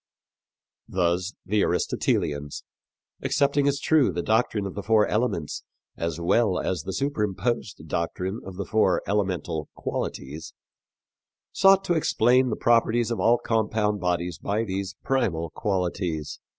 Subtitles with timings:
[0.89, 2.63] Thus the Aristotelians,
[3.21, 5.63] accepting as true the doctrine of the four elements
[5.95, 10.55] as well as the superimposed doctrine of the four elemental qualities,
[11.51, 16.39] sought to explain the properties of all compound bodies by these primal qualities.